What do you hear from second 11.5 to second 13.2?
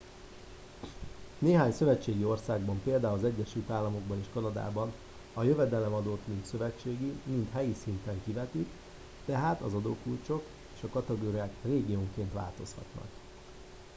régiónként változhatnak